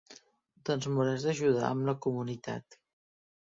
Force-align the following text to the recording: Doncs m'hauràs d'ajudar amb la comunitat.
Doncs 0.69 0.87
m'hauràs 0.93 1.25
d'ajudar 1.27 1.67
amb 1.69 1.87
la 1.91 1.95
comunitat. 2.07 2.81